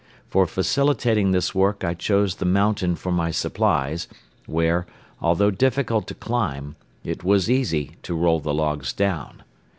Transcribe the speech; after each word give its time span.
For 0.31 0.47
facilitating 0.47 1.29
this 1.29 1.53
work 1.53 1.83
I 1.83 1.93
chose 1.93 2.33
the 2.37 2.45
mountain 2.45 2.95
for 2.95 3.11
my 3.11 3.29
supplies, 3.29 4.07
where, 4.47 4.87
although 5.21 5.51
difficult 5.51 6.07
to 6.07 6.15
climb, 6.15 6.75
it 7.03 7.23
was 7.23 7.51
easy 7.51 7.97
to 8.01 8.15
roll 8.15 8.39
the 8.39 8.51
logs 8.51 8.93
down. 8.93 9.43